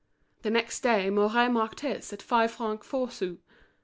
The 0.41 0.49
next 0.49 0.79
day 0.79 1.11
Mouret 1.11 1.49
marked 1.51 1.81
his 1.81 2.11
at 2.11 2.23
five 2.23 2.49
francs 2.49 2.87
four 2.87 3.11
sous. 3.11 3.37